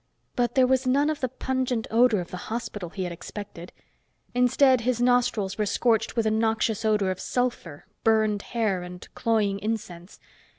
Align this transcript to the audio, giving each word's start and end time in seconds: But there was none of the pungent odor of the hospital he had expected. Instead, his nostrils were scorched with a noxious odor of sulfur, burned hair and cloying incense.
But 0.35 0.55
there 0.55 0.65
was 0.65 0.87
none 0.87 1.11
of 1.11 1.19
the 1.19 1.29
pungent 1.29 1.85
odor 1.91 2.19
of 2.21 2.31
the 2.31 2.35
hospital 2.49 2.89
he 2.89 3.03
had 3.03 3.11
expected. 3.11 3.71
Instead, 4.33 4.81
his 4.81 4.99
nostrils 4.99 5.59
were 5.59 5.67
scorched 5.67 6.15
with 6.15 6.25
a 6.25 6.31
noxious 6.31 6.83
odor 6.83 7.11
of 7.11 7.19
sulfur, 7.19 7.85
burned 8.03 8.41
hair 8.41 8.81
and 8.81 9.07
cloying 9.13 9.59
incense. 9.59 10.19